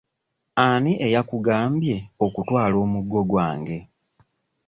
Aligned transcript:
Ani 0.67 0.91
eyakugambye 1.07 1.97
okutwala 2.25 2.75
omuggo 2.85 3.19
gwange? 3.29 3.79